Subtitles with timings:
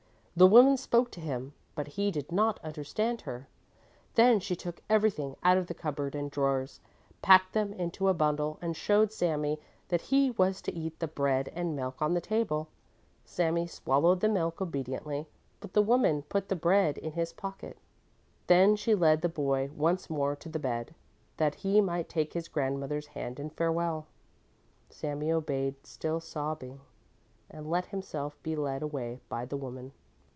[0.33, 3.47] The woman spoke to him, but he did not understand her.
[4.15, 6.79] Then she took everything out of the cupboard and drawers,
[7.21, 9.59] packed them into a bundle and showed Sami
[9.89, 12.69] that he was to eat the bread and milk on the table.
[13.23, 15.27] Sami swallowed the milk obediently,
[15.59, 17.77] but the woman put the bread in his pocket.
[18.47, 20.95] Then she led the boy once more to the bed,
[21.37, 24.07] that he might take his grandmother's hand in farewell.
[24.89, 26.79] Sami obeyed still sobbing,
[27.47, 29.91] and let himself be led away by the woman.